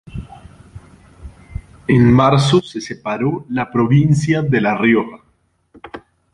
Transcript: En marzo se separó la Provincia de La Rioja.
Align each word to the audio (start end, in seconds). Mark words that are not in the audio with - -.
En 1.87 2.11
marzo 2.11 2.59
se 2.63 2.81
separó 2.81 3.45
la 3.49 3.69
Provincia 3.69 4.41
de 4.41 4.59
La 4.59 4.75
Rioja. 4.75 5.21